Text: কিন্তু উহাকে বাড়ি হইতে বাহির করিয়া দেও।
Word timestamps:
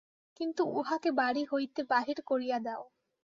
কিন্তু 0.39 0.61
উহাকে 0.71 1.09
বাড়ি 1.19 1.43
হইতে 1.51 1.81
বাহির 1.91 2.17
করিয়া 2.29 2.57
দেও। 2.59 2.83